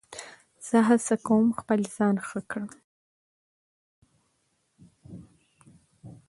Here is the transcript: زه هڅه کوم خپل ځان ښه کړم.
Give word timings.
زه 0.67 0.77
هڅه 0.89 1.15
کوم 1.27 1.45
خپل 1.59 1.79
ځان 1.95 2.15
ښه 2.27 2.39
کړم. 2.51 2.69